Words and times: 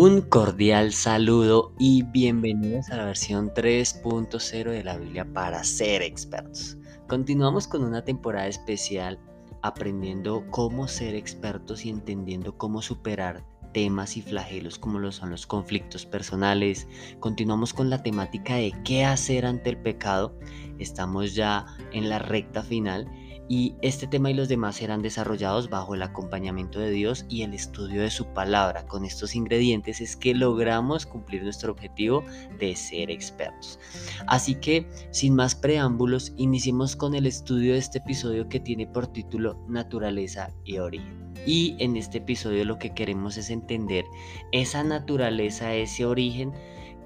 Un 0.00 0.20
cordial 0.20 0.92
saludo 0.92 1.72
y 1.76 2.04
bienvenidos 2.04 2.88
a 2.90 2.98
la 2.98 3.04
versión 3.06 3.50
3.0 3.52 4.70
de 4.70 4.84
la 4.84 4.96
Biblia 4.96 5.24
para 5.24 5.64
ser 5.64 6.02
expertos. 6.02 6.78
Continuamos 7.08 7.66
con 7.66 7.82
una 7.82 8.04
temporada 8.04 8.46
especial 8.46 9.18
aprendiendo 9.60 10.44
cómo 10.50 10.86
ser 10.86 11.16
expertos 11.16 11.84
y 11.84 11.90
entendiendo 11.90 12.56
cómo 12.56 12.80
superar 12.80 13.44
temas 13.72 14.16
y 14.16 14.22
flagelos 14.22 14.78
como 14.78 15.00
lo 15.00 15.10
son 15.10 15.30
los 15.30 15.48
conflictos 15.48 16.06
personales. 16.06 16.86
Continuamos 17.18 17.74
con 17.74 17.90
la 17.90 18.00
temática 18.00 18.54
de 18.54 18.72
qué 18.84 19.04
hacer 19.04 19.44
ante 19.44 19.70
el 19.70 19.78
pecado. 19.78 20.38
Estamos 20.78 21.34
ya 21.34 21.66
en 21.90 22.08
la 22.08 22.20
recta 22.20 22.62
final 22.62 23.10
y 23.48 23.74
este 23.80 24.06
tema 24.06 24.30
y 24.30 24.34
los 24.34 24.48
demás 24.48 24.76
serán 24.76 25.00
desarrollados 25.00 25.70
bajo 25.70 25.94
el 25.94 26.02
acompañamiento 26.02 26.78
de 26.80 26.90
Dios 26.90 27.24
y 27.30 27.42
el 27.42 27.54
estudio 27.54 28.02
de 28.02 28.10
su 28.10 28.26
palabra. 28.26 28.86
Con 28.86 29.06
estos 29.06 29.34
ingredientes 29.34 30.00
es 30.02 30.16
que 30.16 30.34
logramos 30.34 31.06
cumplir 31.06 31.42
nuestro 31.42 31.72
objetivo 31.72 32.22
de 32.58 32.76
ser 32.76 33.10
expertos. 33.10 33.80
Así 34.26 34.54
que, 34.54 34.86
sin 35.10 35.34
más 35.34 35.54
preámbulos, 35.54 36.34
iniciemos 36.36 36.94
con 36.94 37.14
el 37.14 37.26
estudio 37.26 37.72
de 37.72 37.78
este 37.78 37.98
episodio 37.98 38.48
que 38.48 38.60
tiene 38.60 38.86
por 38.86 39.06
título 39.06 39.58
Naturaleza 39.66 40.50
y 40.64 40.78
Origen. 40.78 41.32
Y 41.46 41.76
en 41.78 41.96
este 41.96 42.18
episodio 42.18 42.64
lo 42.66 42.78
que 42.78 42.92
queremos 42.92 43.38
es 43.38 43.48
entender 43.48 44.04
esa 44.52 44.84
naturaleza, 44.84 45.74
ese 45.74 46.04
origen 46.04 46.52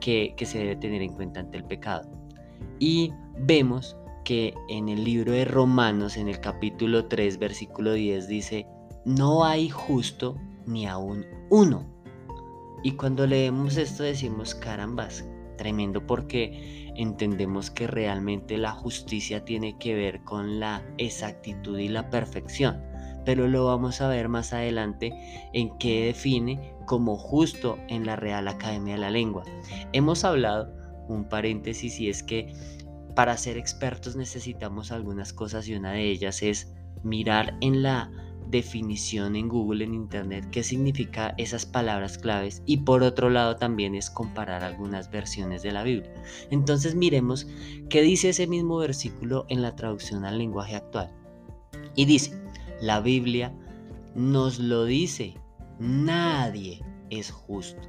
que, 0.01 0.34
que 0.37 0.46
se 0.46 0.59
debe 0.59 0.77
tener 0.77 1.02
en 1.02 1.12
cuenta 1.12 1.40
ante 1.40 1.59
el 1.59 1.65
pecado. 1.65 2.10
Y 2.80 3.12
vemos 3.38 3.96
que 4.24 4.54
en 4.68 4.88
el 4.88 5.04
libro 5.04 5.32
de 5.32 5.44
Romanos, 5.44 6.16
en 6.16 6.28
el 6.28 6.40
capítulo 6.40 7.06
3, 7.06 7.38
versículo 7.38 7.92
10, 7.92 8.28
dice, 8.28 8.66
no 9.04 9.45
hay 9.45 9.68
justo 9.68 10.36
ni 10.66 10.86
aún 10.86 11.24
uno. 11.50 11.86
Y 12.82 12.92
cuando 12.92 13.26
leemos 13.26 13.76
esto 13.76 14.02
decimos, 14.02 14.54
carambas, 14.54 15.24
tremendo 15.56 16.06
porque 16.06 16.92
entendemos 16.96 17.70
que 17.70 17.87
realmente 17.87 18.59
la 18.59 18.73
justicia 18.73 19.45
tiene 19.45 19.79
que 19.79 19.95
ver 19.95 20.23
con 20.24 20.60
la 20.60 20.82
exactitud 20.98 21.79
y 21.79 21.88
la 21.88 22.10
perfección. 22.10 22.82
Pero 23.24 23.46
lo 23.46 23.66
vamos 23.66 24.01
a 24.01 24.09
ver 24.09 24.29
más 24.29 24.52
adelante 24.52 25.12
en 25.52 25.76
qué 25.79 26.07
define 26.07 26.74
como 26.86 27.16
justo 27.16 27.79
en 27.88 28.04
la 28.04 28.16
Real 28.16 28.48
Academia 28.48 28.95
de 28.95 29.01
la 29.01 29.10
Lengua. 29.10 29.45
Hemos 29.92 30.24
hablado, 30.24 30.74
un 31.09 31.29
paréntesis, 31.29 32.01
y 32.01 32.09
es 32.09 32.23
que 32.23 32.52
para 33.15 33.37
ser 33.37 33.59
expertos 33.59 34.16
necesitamos 34.16 34.93
algunas 34.93 35.32
cosas 35.32 35.68
y 35.68 35.74
una 35.74 35.93
de 35.93 36.10
ellas 36.10 36.43
es 36.43 36.73
mirar 37.02 37.57
en 37.60 37.82
la 37.82 38.10
definición 38.49 39.35
en 39.35 39.49
Google, 39.49 39.85
en 39.85 39.95
Internet, 39.95 40.46
qué 40.51 40.63
significa 40.63 41.35
esas 41.38 41.65
palabras 41.65 42.19
claves 42.19 42.63
y 42.66 42.79
por 42.79 43.02
otro 43.02 43.30
lado 43.30 43.57
también 43.57 43.95
es 43.95 44.10
comparar 44.10 44.63
algunas 44.63 45.10
versiones 45.10 45.63
de 45.63 45.73
la 45.73 45.82
Biblia. 45.82 46.13
Entonces 46.51 46.95
miremos 46.95 47.46
qué 47.88 48.02
dice 48.02 48.29
ese 48.29 48.46
mismo 48.46 48.77
versículo 48.77 49.47
en 49.49 49.63
la 49.63 49.74
traducción 49.74 50.24
al 50.24 50.38
lenguaje 50.38 50.76
actual. 50.76 51.10
Y 51.97 52.04
dice, 52.04 52.38
la 52.80 53.01
Biblia 53.01 53.54
nos 54.15 54.59
lo 54.59 54.85
dice, 54.85 55.35
nadie 55.79 56.85
es 57.09 57.30
justo, 57.30 57.82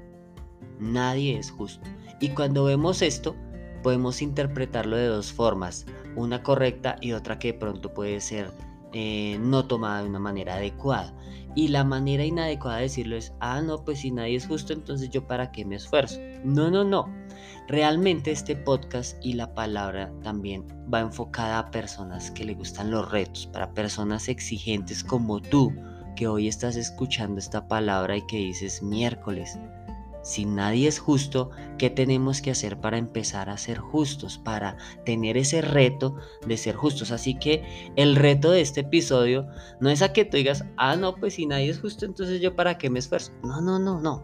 nadie 0.80 1.38
es 1.38 1.52
justo. 1.52 1.88
Y 2.22 2.30
cuando 2.30 2.64
vemos 2.64 3.02
esto, 3.02 3.36
podemos 3.84 4.22
interpretarlo 4.22 4.98
de 4.98 5.06
dos 5.06 5.32
formas, 5.32 5.86
una 6.16 6.42
correcta 6.42 6.96
y 7.02 7.12
otra 7.12 7.38
que 7.38 7.52
de 7.54 7.60
pronto 7.60 7.94
puede 7.94 8.20
ser 8.22 8.50
eh, 8.94 9.38
no 9.40 9.66
tomada 9.66 10.02
de 10.02 10.10
una 10.10 10.20
manera 10.20 10.56
adecuada. 10.56 11.14
Y 11.56 11.68
la 11.68 11.84
manera 11.84 12.26
inadecuada 12.26 12.78
de 12.78 12.84
decirlo 12.84 13.16
es, 13.16 13.34
ah, 13.40 13.62
no, 13.62 13.84
pues 13.84 14.00
si 14.00 14.12
nadie 14.12 14.36
es 14.36 14.48
justo, 14.48 14.74
entonces 14.74 15.10
yo 15.10 15.28
para 15.28 15.52
qué 15.52 15.66
me 15.66 15.76
esfuerzo. 15.76 16.20
No, 16.44 16.72
no, 16.72 16.84
no. 16.84 17.14
Realmente 17.68 18.32
este 18.32 18.56
podcast 18.56 19.24
y 19.24 19.34
la 19.34 19.54
palabra 19.54 20.12
también 20.24 20.66
va 20.92 21.02
enfocada 21.02 21.60
a 21.60 21.72
personas 21.72 22.32
que 22.32 22.44
le 22.44 22.56
gustan 22.56 22.92
los 22.92 23.12
retos, 23.12 23.48
para 23.48 23.72
personas 23.74 24.30
exigentes 24.30 25.04
como 25.04 25.42
tú, 25.42 25.72
que 26.16 26.28
hoy 26.28 26.48
estás 26.48 26.76
escuchando 26.76 27.40
esta 27.40 27.68
palabra 27.68 28.18
y 28.18 28.26
que 28.26 28.38
dices 28.38 28.82
miércoles, 28.84 29.58
si 30.24 30.46
nadie 30.46 30.88
es 30.88 31.00
justo, 31.00 31.52
¿qué 31.78 31.90
tenemos 31.90 32.42
que 32.42 32.52
hacer 32.52 32.80
para 32.80 32.98
empezar 32.98 33.50
a 33.50 33.58
ser 33.58 33.78
justos? 33.78 34.38
Para 34.38 34.78
tener 35.06 35.38
ese 35.38 35.62
reto 35.62 36.16
de 36.48 36.58
ser 36.58 36.76
justos. 36.76 37.12
Así 37.12 37.38
que 37.38 37.92
el 37.98 38.16
reto 38.16 38.52
de 38.52 38.62
este 38.62 38.82
episodio 38.82 39.48
no 39.82 39.90
es 39.90 40.02
a 40.02 40.14
que 40.14 40.24
tú 40.24 40.38
digas, 40.38 40.66
ah, 40.78 40.96
no, 40.96 41.16
pues 41.16 41.36
si 41.36 41.46
nadie 41.46 41.70
es 41.70 41.80
justo, 41.80 42.06
entonces 42.06 42.42
yo 42.42 42.56
para 42.56 42.78
qué 42.78 42.90
me 42.90 43.00
esfuerzo. 43.00 43.34
No, 43.44 43.62
no, 43.62 43.78
no, 43.80 44.00
no. 44.00 44.24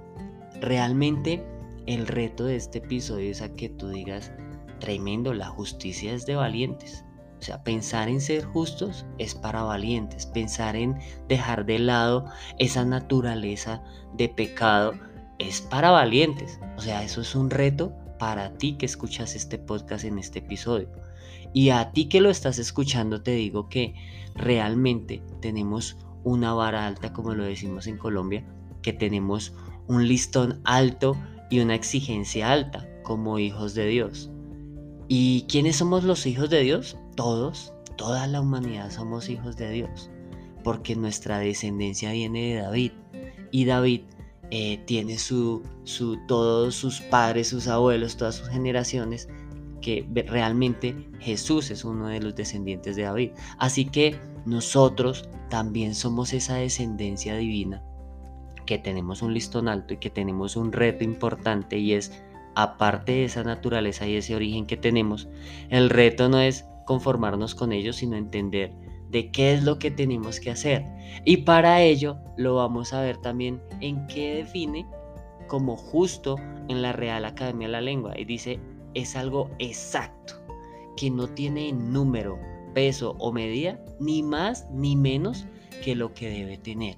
Realmente 0.61 1.45
el 1.85 2.07
reto 2.07 2.45
de 2.45 2.55
este 2.55 2.77
episodio 2.77 3.29
es 3.29 3.41
a 3.41 3.53
que 3.53 3.67
tú 3.67 3.89
digas, 3.89 4.31
tremendo, 4.79 5.33
la 5.33 5.49
justicia 5.49 6.13
es 6.13 6.25
de 6.25 6.35
valientes. 6.35 7.03
O 7.39 7.41
sea, 7.41 7.63
pensar 7.63 8.09
en 8.09 8.21
ser 8.21 8.45
justos 8.45 9.05
es 9.17 9.35
para 9.35 9.63
valientes. 9.63 10.25
Pensar 10.25 10.75
en 10.75 10.97
dejar 11.27 11.65
de 11.65 11.79
lado 11.79 12.25
esa 12.57 12.83
naturaleza 12.85 13.81
de 14.13 14.29
pecado 14.29 14.93
es 15.39 15.61
para 15.61 15.91
valientes. 15.91 16.59
O 16.77 16.81
sea, 16.81 17.03
eso 17.03 17.21
es 17.21 17.35
un 17.35 17.49
reto 17.49 17.93
para 18.19 18.57
ti 18.57 18.73
que 18.73 18.85
escuchas 18.85 19.35
este 19.35 19.57
podcast 19.57 20.03
en 20.03 20.19
este 20.19 20.39
episodio. 20.39 20.89
Y 21.53 21.69
a 21.69 21.91
ti 21.91 22.07
que 22.07 22.21
lo 22.21 22.29
estás 22.29 22.59
escuchando 22.59 23.23
te 23.23 23.31
digo 23.31 23.69
que 23.69 23.95
realmente 24.35 25.23
tenemos 25.41 25.97
una 26.23 26.53
vara 26.53 26.85
alta, 26.85 27.13
como 27.13 27.33
lo 27.33 27.43
decimos 27.43 27.87
en 27.87 27.97
Colombia, 27.97 28.45
que 28.81 28.93
tenemos 28.93 29.53
un 29.87 30.07
listón 30.07 30.61
alto 30.65 31.17
y 31.49 31.59
una 31.59 31.75
exigencia 31.75 32.51
alta 32.51 32.87
como 33.03 33.39
hijos 33.39 33.73
de 33.73 33.87
Dios. 33.87 34.29
¿Y 35.07 35.45
quiénes 35.49 35.77
somos 35.77 36.03
los 36.03 36.27
hijos 36.27 36.51
de 36.51 36.59
Dios? 36.59 36.97
Todos, 37.15 37.73
toda 37.97 38.27
la 38.27 38.41
humanidad 38.41 38.91
somos 38.91 39.29
hijos 39.29 39.57
de 39.57 39.71
Dios, 39.71 40.11
porque 40.63 40.95
nuestra 40.95 41.39
descendencia 41.39 42.11
viene 42.11 42.53
de 42.53 42.61
David. 42.61 42.91
Y 43.51 43.65
David 43.65 44.01
eh, 44.51 44.79
tiene 44.85 45.17
su, 45.17 45.61
su, 45.83 46.17
todos 46.27 46.75
sus 46.75 47.01
padres, 47.01 47.49
sus 47.49 47.67
abuelos, 47.67 48.17
todas 48.17 48.35
sus 48.35 48.49
generaciones, 48.49 49.29
que 49.81 50.07
realmente 50.27 50.95
Jesús 51.19 51.71
es 51.71 51.85
uno 51.85 52.07
de 52.07 52.19
los 52.19 52.35
descendientes 52.35 52.95
de 52.95 53.03
David. 53.03 53.31
Así 53.57 53.85
que 53.85 54.19
nosotros 54.45 55.29
también 55.49 55.95
somos 55.95 56.33
esa 56.33 56.55
descendencia 56.55 57.35
divina, 57.35 57.83
que 58.65 58.77
tenemos 58.77 59.21
un 59.21 59.33
listón 59.33 59.67
alto 59.67 59.93
y 59.93 59.97
que 59.97 60.09
tenemos 60.09 60.55
un 60.55 60.71
reto 60.71 61.03
importante 61.03 61.77
y 61.77 61.93
es, 61.93 62.11
aparte 62.55 63.13
de 63.13 63.25
esa 63.25 63.43
naturaleza 63.43 64.07
y 64.07 64.15
ese 64.15 64.35
origen 64.35 64.65
que 64.65 64.77
tenemos, 64.77 65.27
el 65.69 65.89
reto 65.89 66.29
no 66.29 66.39
es 66.39 66.65
conformarnos 66.85 67.55
con 67.55 67.71
ellos, 67.71 67.97
sino 67.97 68.15
entender 68.15 68.73
de 69.09 69.31
qué 69.31 69.53
es 69.53 69.63
lo 69.63 69.79
que 69.79 69.91
tenemos 69.91 70.39
que 70.39 70.51
hacer. 70.51 70.85
Y 71.25 71.37
para 71.37 71.81
ello 71.81 72.17
lo 72.37 72.55
vamos 72.55 72.93
a 72.93 73.01
ver 73.01 73.17
también 73.17 73.61
en 73.81 74.05
qué 74.07 74.35
define 74.35 74.85
como 75.47 75.75
justo 75.75 76.37
en 76.67 76.81
la 76.81 76.93
Real 76.93 77.25
Academia 77.25 77.67
de 77.67 77.71
la 77.73 77.81
Lengua. 77.81 78.13
Y 78.17 78.25
dice, 78.25 78.59
es 78.93 79.15
algo 79.15 79.49
exacto, 79.59 80.35
que 80.95 81.09
no 81.09 81.27
tiene 81.27 81.73
número, 81.73 82.39
peso 82.73 83.15
o 83.19 83.31
medida, 83.31 83.79
ni 83.99 84.23
más 84.23 84.69
ni 84.71 84.95
menos 84.95 85.45
que 85.83 85.95
lo 85.95 86.13
que 86.13 86.29
debe 86.29 86.57
tener. 86.57 86.97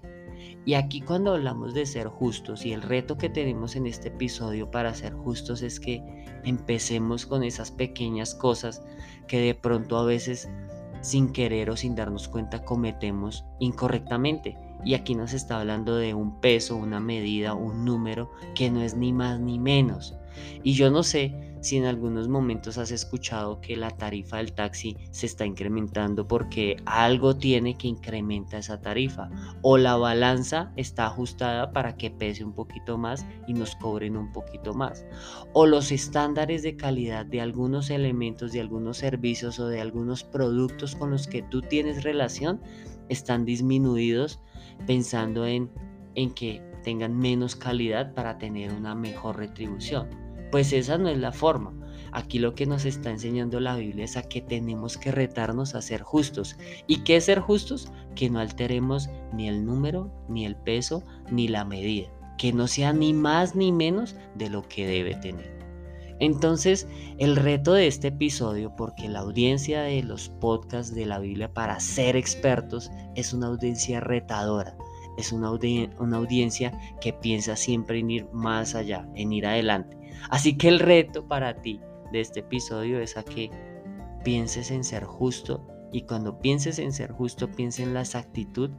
Y 0.65 0.75
aquí 0.75 1.01
cuando 1.01 1.33
hablamos 1.33 1.73
de 1.73 1.85
ser 1.85 2.07
justos 2.07 2.65
y 2.65 2.73
el 2.73 2.83
reto 2.83 3.17
que 3.17 3.29
tenemos 3.29 3.75
en 3.75 3.87
este 3.87 4.09
episodio 4.09 4.69
para 4.69 4.93
ser 4.93 5.13
justos 5.13 5.63
es 5.63 5.79
que 5.79 6.03
empecemos 6.43 7.25
con 7.25 7.43
esas 7.43 7.71
pequeñas 7.71 8.35
cosas 8.35 8.83
que 9.27 9.39
de 9.39 9.55
pronto 9.55 9.97
a 9.97 10.05
veces 10.05 10.49
sin 11.01 11.31
querer 11.33 11.69
o 11.69 11.75
sin 11.75 11.95
darnos 11.95 12.27
cuenta 12.27 12.63
cometemos 12.63 13.45
incorrectamente. 13.59 14.57
Y 14.83 14.95
aquí 14.95 15.13
nos 15.13 15.33
está 15.33 15.59
hablando 15.59 15.95
de 15.95 16.13
un 16.13 16.39
peso, 16.39 16.75
una 16.75 16.99
medida, 16.99 17.53
un 17.53 17.85
número 17.85 18.31
que 18.55 18.71
no 18.71 18.81
es 18.81 18.95
ni 18.95 19.13
más 19.13 19.39
ni 19.39 19.59
menos. 19.59 20.15
Y 20.63 20.73
yo 20.73 20.91
no 20.91 21.03
sé 21.03 21.51
si 21.61 21.77
en 21.77 21.85
algunos 21.85 22.27
momentos 22.27 22.77
has 22.77 22.91
escuchado 22.91 23.61
que 23.61 23.77
la 23.77 23.91
tarifa 23.91 24.37
del 24.37 24.53
taxi 24.53 24.97
se 25.11 25.27
está 25.27 25.45
incrementando 25.45 26.27
porque 26.27 26.77
algo 26.85 27.37
tiene 27.37 27.77
que 27.77 27.87
incrementa 27.87 28.57
esa 28.57 28.81
tarifa 28.81 29.29
o 29.61 29.77
la 29.77 29.95
balanza 29.95 30.73
está 30.75 31.05
ajustada 31.05 31.71
para 31.71 31.95
que 31.95 32.09
pese 32.09 32.43
un 32.43 32.53
poquito 32.53 32.97
más 32.97 33.25
y 33.47 33.53
nos 33.53 33.75
cobren 33.75 34.17
un 34.17 34.31
poquito 34.31 34.73
más 34.73 35.05
o 35.53 35.67
los 35.67 35.91
estándares 35.91 36.63
de 36.63 36.75
calidad 36.75 37.27
de 37.27 37.41
algunos 37.41 37.91
elementos 37.91 38.51
de 38.51 38.61
algunos 38.61 38.97
servicios 38.97 39.59
o 39.59 39.67
de 39.67 39.81
algunos 39.81 40.23
productos 40.23 40.95
con 40.95 41.11
los 41.11 41.27
que 41.27 41.43
tú 41.43 41.61
tienes 41.61 42.03
relación 42.03 42.59
están 43.07 43.45
disminuidos 43.45 44.39
pensando 44.87 45.45
en, 45.45 45.69
en 46.15 46.33
que 46.33 46.63
tengan 46.83 47.15
menos 47.17 47.55
calidad 47.55 48.13
para 48.15 48.39
tener 48.39 48.73
una 48.73 48.95
mejor 48.95 49.37
retribución. 49.37 50.20
Pues 50.51 50.73
esa 50.73 50.97
no 50.97 51.09
es 51.09 51.17
la 51.17 51.31
forma. 51.31 51.73
Aquí 52.11 52.39
lo 52.39 52.55
que 52.55 52.65
nos 52.65 52.83
está 52.83 53.09
enseñando 53.09 53.61
la 53.61 53.77
Biblia 53.77 54.03
es 54.03 54.17
a 54.17 54.23
que 54.23 54.41
tenemos 54.41 54.97
que 54.97 55.11
retarnos 55.11 55.75
a 55.75 55.81
ser 55.81 56.01
justos. 56.01 56.57
¿Y 56.85 57.03
qué 57.03 57.15
es 57.15 57.25
ser 57.25 57.39
justos? 57.39 57.89
Que 58.15 58.29
no 58.29 58.39
alteremos 58.39 59.09
ni 59.33 59.47
el 59.47 59.65
número, 59.65 60.11
ni 60.27 60.45
el 60.45 60.57
peso, 60.57 61.03
ni 61.31 61.47
la 61.47 61.63
medida. 61.63 62.09
que 62.37 62.53
no 62.53 62.67
sea 62.67 62.91
ni 62.91 63.13
más 63.13 63.55
ni 63.55 63.71
menos 63.71 64.15
de 64.33 64.49
lo 64.49 64.67
que 64.67 64.87
debe 64.87 65.13
tener. 65.13 65.61
Entonces, 66.19 66.87
el 67.19 67.35
reto 67.35 67.73
de 67.73 67.85
este 67.85 68.07
episodio, 68.07 68.75
porque 68.75 69.07
la 69.07 69.19
audiencia 69.19 69.81
de 69.83 70.01
los 70.01 70.29
podcasts 70.29 70.95
de 70.95 71.05
la 71.05 71.19
Biblia 71.19 71.53
para 71.53 71.79
ser 71.79 72.15
expertos 72.15 72.91
es 73.15 73.33
una 73.33 73.45
audiencia 73.45 73.99
retadora, 73.99 74.75
es 75.17 75.31
una, 75.31 75.47
audiencia 75.47 76.77
que 76.99 77.13
piensa 77.13 77.55
siempre 77.55 77.99
en 77.99 78.11
ir 78.11 78.27
más 78.31 78.75
allá, 78.75 79.07
en 79.15 79.33
ir 79.33 79.45
adelante. 79.45 79.97
Así 80.29 80.57
que 80.57 80.67
el 80.67 80.79
reto 80.79 81.27
para 81.27 81.61
ti 81.61 81.79
de 82.11 82.21
este 82.21 82.41
episodio 82.41 82.99
es 82.99 83.17
a 83.17 83.23
que 83.23 83.49
pienses 84.23 84.71
en 84.71 84.83
ser 84.83 85.03
justo 85.03 85.65
y 85.91 86.01
cuando 86.01 86.39
pienses 86.39 86.79
en 86.79 86.93
ser 86.93 87.11
justo, 87.11 87.51
piensa 87.51 87.83
en 87.83 87.93
la 87.93 88.01
exactitud 88.01 88.69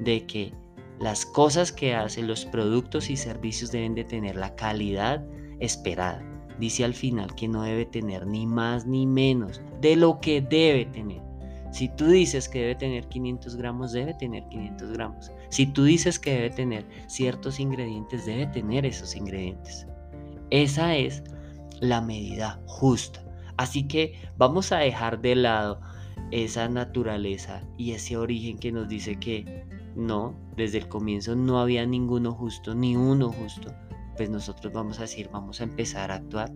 de 0.00 0.26
que 0.26 0.52
las 0.98 1.26
cosas 1.26 1.72
que 1.72 1.94
hacen, 1.94 2.26
los 2.26 2.46
productos 2.46 3.10
y 3.10 3.16
servicios 3.16 3.72
deben 3.72 3.94
de 3.94 4.04
tener 4.04 4.36
la 4.36 4.54
calidad 4.54 5.24
esperada. 5.60 6.24
Dice 6.58 6.84
al 6.84 6.94
final 6.94 7.34
que 7.34 7.48
no 7.48 7.62
debe 7.62 7.84
tener 7.84 8.26
ni 8.26 8.46
más 8.46 8.86
ni 8.86 9.06
menos 9.06 9.60
de 9.80 9.96
lo 9.96 10.20
que 10.20 10.40
debe 10.40 10.86
tener. 10.86 11.20
Si 11.72 11.88
tú 11.88 12.06
dices 12.06 12.48
que 12.48 12.60
debe 12.60 12.76
tener 12.76 13.08
500 13.08 13.56
gramos, 13.56 13.92
debe 13.92 14.14
tener 14.14 14.46
500 14.48 14.92
gramos. 14.92 15.32
Si 15.48 15.66
tú 15.66 15.84
dices 15.84 16.18
que 16.18 16.34
debe 16.34 16.50
tener 16.50 16.86
ciertos 17.06 17.60
ingredientes, 17.60 18.26
debe 18.26 18.46
tener 18.46 18.86
esos 18.86 19.14
ingredientes. 19.14 19.86
Esa 20.50 20.96
es 20.96 21.22
la 21.80 22.00
medida 22.00 22.60
justa. 22.66 23.24
Así 23.56 23.86
que 23.86 24.14
vamos 24.36 24.72
a 24.72 24.78
dejar 24.78 25.20
de 25.20 25.36
lado 25.36 25.80
esa 26.30 26.68
naturaleza 26.68 27.62
y 27.76 27.92
ese 27.92 28.16
origen 28.16 28.58
que 28.58 28.72
nos 28.72 28.88
dice 28.88 29.16
que 29.16 29.64
no, 29.94 30.34
desde 30.56 30.78
el 30.78 30.88
comienzo 30.88 31.36
no 31.36 31.60
había 31.60 31.86
ninguno 31.86 32.32
justo, 32.32 32.74
ni 32.74 32.96
uno 32.96 33.30
justo, 33.30 33.72
pues 34.16 34.30
nosotros 34.30 34.72
vamos 34.72 34.98
a 34.98 35.02
decir, 35.02 35.28
vamos 35.32 35.60
a 35.60 35.64
empezar 35.64 36.10
a 36.10 36.16
actuar 36.16 36.52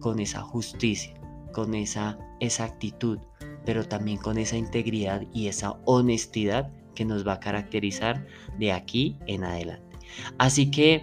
con 0.00 0.18
esa 0.18 0.40
justicia, 0.42 1.14
con 1.52 1.74
esa 1.74 2.18
exactitud, 2.40 3.18
pero 3.64 3.86
también 3.86 4.18
con 4.18 4.38
esa 4.38 4.56
integridad 4.56 5.22
y 5.32 5.48
esa 5.48 5.78
honestidad 5.84 6.72
que 7.00 7.06
nos 7.06 7.26
va 7.26 7.32
a 7.32 7.40
caracterizar 7.40 8.26
de 8.58 8.72
aquí 8.72 9.16
en 9.26 9.42
adelante. 9.42 9.96
Así 10.36 10.70
que 10.70 11.02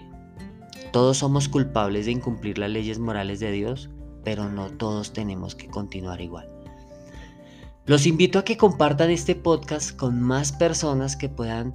todos 0.92 1.18
somos 1.18 1.48
culpables 1.48 2.06
de 2.06 2.12
incumplir 2.12 2.56
las 2.56 2.70
leyes 2.70 3.00
morales 3.00 3.40
de 3.40 3.50
Dios, 3.50 3.90
pero 4.22 4.48
no 4.48 4.70
todos 4.70 5.12
tenemos 5.12 5.56
que 5.56 5.66
continuar 5.66 6.20
igual. 6.20 6.48
Los 7.86 8.06
invito 8.06 8.38
a 8.38 8.44
que 8.44 8.56
compartan 8.56 9.10
este 9.10 9.34
podcast 9.34 9.96
con 9.96 10.22
más 10.22 10.52
personas 10.52 11.16
que 11.16 11.28
puedan 11.28 11.72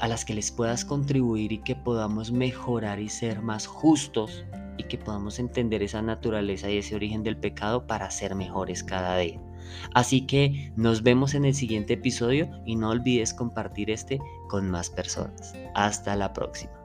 a 0.00 0.08
las 0.08 0.24
que 0.24 0.32
les 0.32 0.50
puedas 0.50 0.86
contribuir 0.86 1.52
y 1.52 1.58
que 1.58 1.76
podamos 1.76 2.32
mejorar 2.32 3.00
y 3.00 3.10
ser 3.10 3.42
más 3.42 3.66
justos 3.66 4.46
y 4.78 4.84
que 4.84 4.96
podamos 4.96 5.38
entender 5.38 5.82
esa 5.82 6.00
naturaleza 6.00 6.70
y 6.70 6.78
ese 6.78 6.94
origen 6.94 7.22
del 7.22 7.36
pecado 7.36 7.86
para 7.86 8.10
ser 8.10 8.34
mejores 8.34 8.82
cada 8.82 9.18
día. 9.18 9.38
Así 9.94 10.26
que 10.26 10.72
nos 10.76 11.02
vemos 11.02 11.34
en 11.34 11.44
el 11.44 11.54
siguiente 11.54 11.94
episodio 11.94 12.50
y 12.64 12.76
no 12.76 12.90
olvides 12.90 13.34
compartir 13.34 13.90
este 13.90 14.18
con 14.48 14.70
más 14.70 14.90
personas. 14.90 15.54
Hasta 15.74 16.16
la 16.16 16.32
próxima. 16.32 16.77